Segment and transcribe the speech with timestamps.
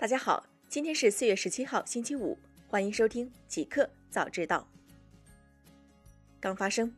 [0.00, 4.64] 大家好，今天是四月十七号，星期五，欢迎收听极客早知道。
[6.38, 6.94] 刚发生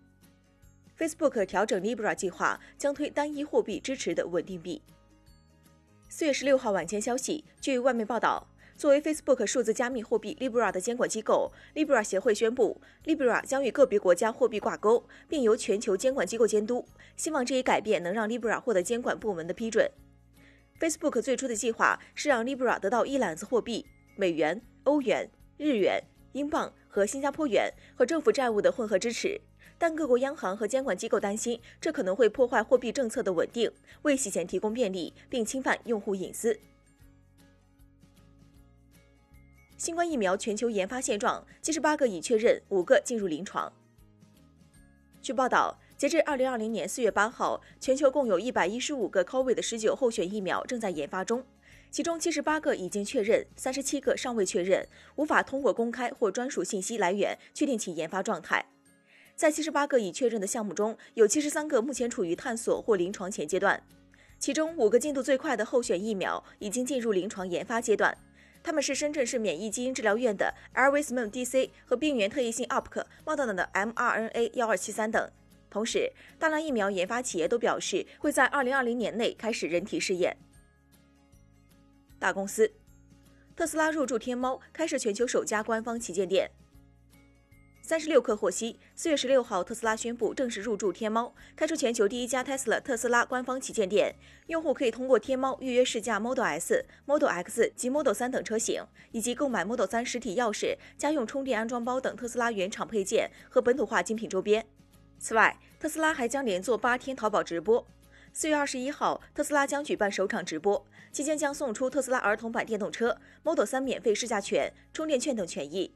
[0.98, 4.82] ，Facebook 调整 Libra 计划，将推单一货币支持的稳定币。
[6.11, 16.86] 四月十六号晚间消息，据外媒报道，作为 Facebook 数字加密货币 Libra 的监管机构，Libra 协会宣布，Libra 将与个别国家货币挂钩，并由全球监管机构监督。
[17.17, 19.90] 希望这一改变能让 Libra 获得监管部门的批准。
[20.80, 23.84] Facebook 最初的计划是让 Libra 得到一揽子货币：
[24.16, 26.02] 美元、欧元、日元、
[26.32, 29.38] 英镑和新加坡元和政府债务的混合支持。
[29.76, 33.70] 但各国央行和监管机构担心，这可能会破坏货币政策的稳定，
[34.02, 36.58] 为洗钱提供便利，并侵犯用户隐私。
[39.77, 43.70] 新冠疫苗全球研发现状：七十八个已确认，五个进入临床。
[45.20, 45.78] 据报道。
[46.00, 51.45] 截至二零二零年四月八号，全球共有一百一十五个 COVID 十九候选疫苗正在研发中，
[51.91, 58.64] 其中七十八个已经确认，三十七个尚未确认，无法通过公开或专属信息来源确定其研发状态。
[59.36, 63.83] 在七十八个已确认的项目中，有七十三个目前处于探索或临床前阶段，
[64.39, 68.17] 其中五个进度最快的候选疫苗已经进入临床研发阶段，
[68.62, 75.30] 他们是深圳市免疫基因治疗院的 a r v i s m o n DC 和病原特异性 UPK、莫德纳的 mRNA 幺二七三等。
[75.70, 80.36] 同时，大量疫苗研发企业都表示会在二零二零年内开始人体试验。
[82.18, 82.72] 大公司，
[83.56, 86.50] 特斯拉入驻天猫，开设全球首家官方旗舰店。
[87.82, 94.14] 三十六氪获悉，四月十六号，特斯拉宣布正式入驻天猫，开出全球第一家 Tesla 特斯拉官方旗舰店。
[94.46, 104.66] 用户可以通过天猫预约试驾 Model S、Model X 及 Model 3等车型，以及购买 Model 3实体钥匙、家用充电安装包等特斯拉原厂配件和本土化精品周边。
[105.20, 107.86] 此外，特斯拉还将连做八天淘宝直播。
[108.32, 115.92] 四月二十一号，特斯拉将举办首场直播，期间将送出特斯拉儿童版电动车 Model 3免费试驾权、充电券等权益。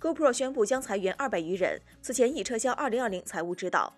[0.00, 3.92] GoPro 宣布将裁员二百余人，此前已撤销二零二零财务指导。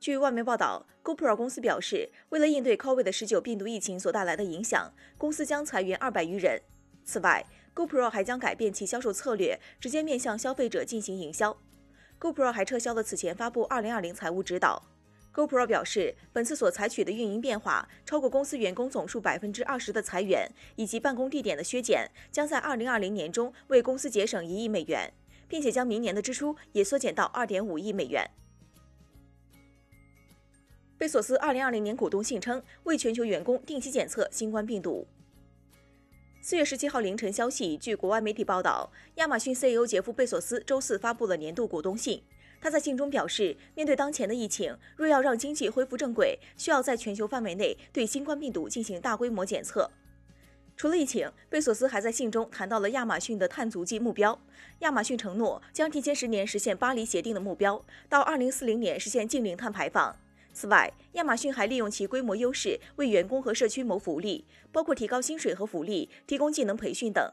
[0.00, 6.62] 据外媒报道，GoPro 公司表示，为了应对 COVID 十九病毒疫情所带来的影响，公司将裁员二百余人。
[7.04, 7.44] 此外
[7.76, 11.56] ，GoPro 还将改变其销售策略，直接面向消费者进行营销。
[12.18, 14.82] GoPro 还撤销了此前发布2020财务指导。
[15.34, 25.12] GoPro 表示，本次所采取的运营变化超过公司员工总数百分之二十的裁员以及办公地点的削减，将在2020年中为公司节省一亿美元，
[25.46, 28.30] 并且将明年的支出也缩减到二点五亿美元。
[30.96, 35.06] 贝索斯2020年股东信称，为全球员工定期检测新冠病毒。
[36.48, 42.22] 四月十七号凌晨消息，据国外媒体报道，亚马逊 CEO 杰夫·贝索斯周四发布了年度股东信。
[42.60, 49.90] 他在信中表示，面对当前的疫情，若要让经济恢复正轨，需要在全球范围内对新冠病毒进行大规模检测。
[50.76, 54.40] 除了疫情，贝索斯还在信中谈到了亚马逊的碳足迹目标。
[54.78, 60.14] 亚马逊承诺将提前十年实现巴黎协定的目标，到二零四零年实现净零碳排放。
[60.56, 67.30] 此外，亚马逊还利用其规模优势为员工和社区谋福利，包括提高薪水和福利、提供技能培训等。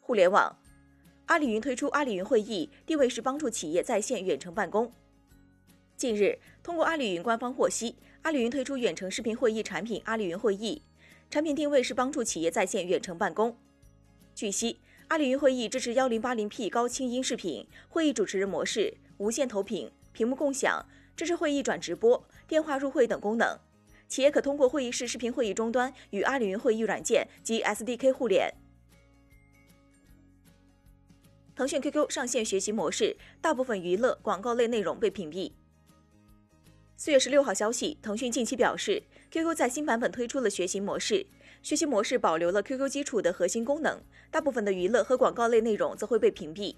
[0.00, 0.56] 互联网，
[1.26, 4.92] 阿里云推出阿里云会议，定位是帮助企业在线远程办公。
[5.96, 10.80] 近日，通过阿里云官方获悉，阿里云推出远程视频会议产品阿里云会议，
[11.28, 13.58] 产品定位是帮助企业在线远程办公。
[14.32, 19.90] 据悉，阿里云会议支持幺零八零 P 高清音视频会议主持人模式、无线投屏。
[20.14, 23.58] 屏幕共享、支持会议转直播、电话入会等功能，
[24.08, 28.54] 企业可通过会议室视频会议终端与阿里云会议软件及 SDK 互联。
[31.56, 35.52] 腾讯 QQ 上线学习模式，大部分娱乐广告类内容被屏蔽。
[36.96, 41.26] 四月十六号消息，腾讯近期表示，QQ 在新版本推出了学习模式，
[41.60, 44.00] 学习模式保留了 QQ 基础的核心功能，
[44.30, 46.76] 大部分的娱乐和广告类内容则会被屏蔽。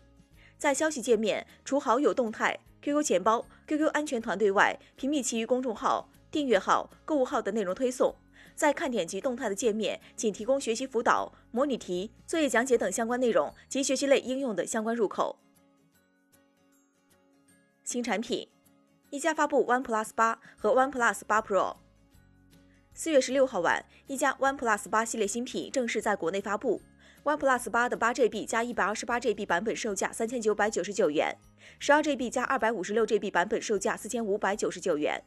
[0.59, 2.59] 在消息界面，除好友动态。
[2.83, 8.15] QQ 钱包、QQ 安全团队外，屏蔽其余公众号、订阅号、购物号的内容推送。
[8.55, 15.39] 在看点及动态的界面，仅提供学习辅导、模拟题、作业讲解等相关内容及学习类应用的相关入口。
[17.85, 18.49] 新产品，
[19.11, 21.77] 一加发布 OnePlus 八和 OnePlus 八 Pro。
[22.95, 26.81] 四月十六号晚，一加 OnePlus 八系列新品正式在国内发布。
[27.27, 31.37] OnePlus 八的八 GB 加一百二十八 GB 版本售价三千九百九十九元，
[31.81, 35.25] 十二 GB 加二百五十六 GB 版本售价四千五百九十九元。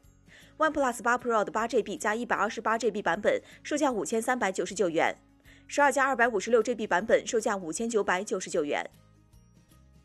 [0.58, 5.18] OnePlus 八 Pro 的八 GB 加一百二十八 GB 版本售价五千三百九十九元，
[5.68, 8.90] 十二加二百五十六 GB 版本售价五千九百九十九元。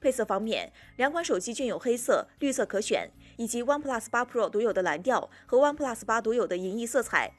[0.00, 7.30] 配色方面，两款手机均有黑色、绿色可选，以及 OnePlus 8 Pro 独有的蓝调和 OnePlus 8独有的银翼色彩。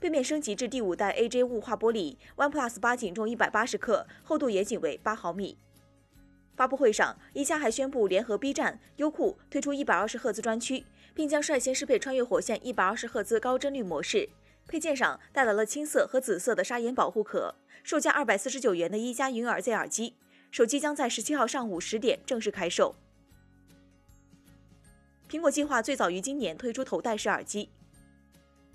[0.00, 5.58] 背面升级至第五代 AJ 雾化玻璃，OnePlus 8仅重一百八十克，厚度也仅为八毫米。
[6.54, 10.84] 发布会上，一加还宣布联合 B 站、优酷推出一百二十赫兹专区，
[11.14, 14.28] 并将率先适配穿越火线一百二十赫兹高帧率模式。
[14.68, 17.54] 配件上带来了青色和紫色的砂岩保护壳。
[17.82, 20.14] 售价二百四十九元的一加云耳 Z 耳机，
[20.50, 22.94] 手机将在十七号上午十点正式开售。
[25.28, 27.70] 苹果计划最早于今年推出头戴式耳机。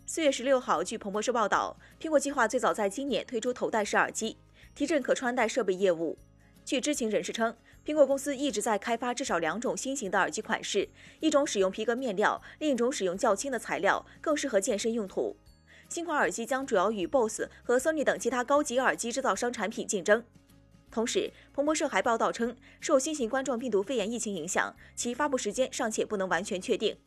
[0.05, 4.35] 四月十六号，据彭博社报道，苹果计划最早在今年推出头戴式耳机，
[4.75, 6.17] 提振可穿戴设备业务。
[6.65, 7.55] 据知情人士称，
[7.85, 10.89] 苹果公司一直在开发至少两种新型的耳机款式，
[11.21, 15.37] 一种使用皮革面料，另一种使用较轻的材料，更适合健身用途。
[15.87, 20.21] 新款耳机将主要与 BOSS 和 Sony 等其他高级耳机制造商产品竞争。
[20.91, 26.97] 同时，彭博社还报道称，受新型冠状病毒肺炎疫情影响，其发布时间尚且不能完全确定。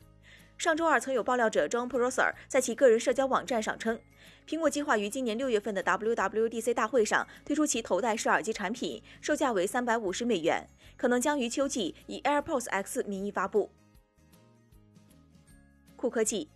[0.58, 4.00] 上周二，曾有爆料者 John Prosser 在其个人社交网站上称，
[4.48, 10.66] 苹果计划于今年六月份的 WWDC 大会上推出其头戴式耳机产品，售价为三百五十美元，
[10.96, 13.70] 可能将于秋季以 AirPods X 名义发布。
[15.94, 16.48] 酷科技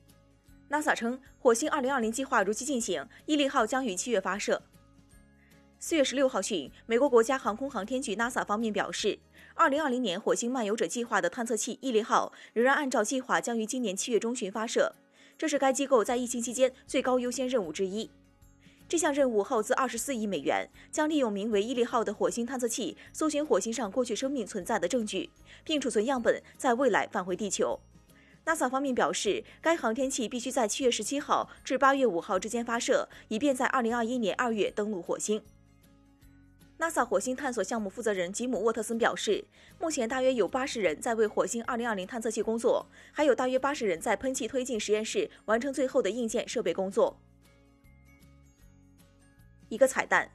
[0.71, 4.63] ，NASA 称火星2020计划如期进行，毅力号将于七月发射。
[5.79, 9.19] 四月十六号讯，美国国家航空航天局 NASA 方面表示。
[9.61, 14.95] 二零二零年火星漫游者计划的探测器毅力号仍然按照计划将于今年七月中旬发射，
[15.37, 18.11] 这是该机构在疫情期间最高优先任务之一。
[18.89, 25.29] 这项任务耗资二十四亿美元，将利用名为毅力号的火星探测器搜寻火星上过去生命存在的证据，
[25.63, 27.79] 并储存样本，在未来返回地球。
[28.47, 35.43] NASA 方面表示，该航天器必须在七月十七号至八月五号之间发射，以便在二零二一年二月登陆火星。
[36.81, 39.45] NASA 火星探索项目负责人吉姆·沃特森表示，
[39.79, 47.21] 目前大约有八十人在为火星2020探测器工作，还有大约八十人在喷气推进实验室完成最后的硬件设备工作。
[49.69, 50.31] 一个彩蛋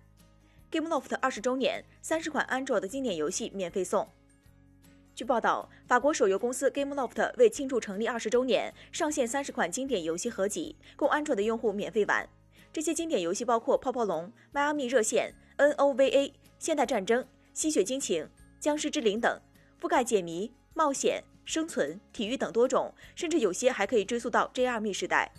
[0.69, 4.07] ：GameLoft 二十周年，三十款安卓的经典游戏免费送。
[5.15, 12.30] 据报道，法国手游公司 GameLoft 为庆祝成立二十周年，上线三十款经典游戏合集，供安卓的用户免费玩。
[12.71, 15.33] 这些经典游戏包括《泡泡龙》《迈阿密热线》。
[15.57, 18.28] Nova、现代战争、吸血惊情、
[18.60, 19.42] 僵尸之灵等，
[19.80, 25.31] 覆盖解谜、冒险、生存、体育等多种，甚至有些还可以追溯到 JR 密时代。